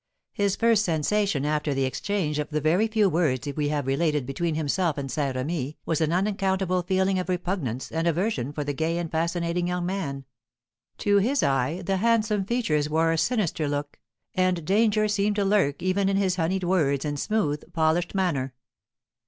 [0.33, 4.55] His first sensation after the exchange of the very few words we have related between
[4.55, 8.97] himself and Saint Remy was an unaccountable feeling of repugnance and aversion for the gay
[8.97, 10.25] and fascinating young man;
[10.97, 13.99] to his eye, the handsome features wore a sinister look,
[14.33, 18.55] and danger seemed to lurk even in his honeyed words and smooth, polished manner.